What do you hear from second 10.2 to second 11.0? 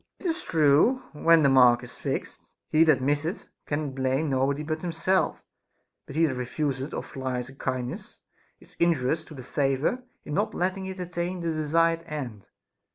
in not letting it